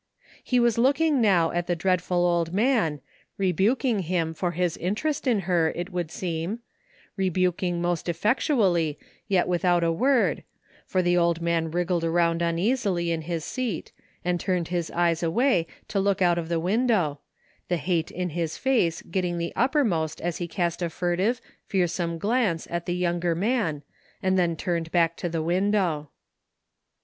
[0.43, 3.01] He was looking now at the 9 THE FINDING OF JASPER HOLT dreadftd old man,
[3.39, 6.61] rebiiking him for his interest in her it would seem,
[7.15, 10.43] rebuking most effectually yet without a word,
[10.87, 13.91] for the old man wriggled around uneasily in his seat
[14.25, 17.19] and turned his eyes away to look out of the win dow,
[17.67, 22.17] the hate in his face getting the uppermost as he cast a f tutive, fearsome
[22.17, 23.83] glance at the younger man
[24.23, 26.09] and then turned back to the window.